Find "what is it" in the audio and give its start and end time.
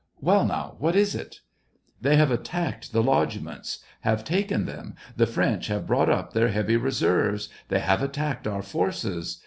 0.79-1.41